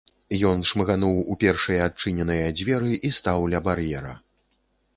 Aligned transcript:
Ён 0.51 0.61
шмыгануў 0.69 1.19
у 1.33 1.35
першыя 1.43 1.83
адчыненыя 1.89 2.47
дзверы 2.57 2.91
і 3.09 3.13
стаў 3.19 3.47
ля 3.55 3.59
бар'ера. 3.69 4.19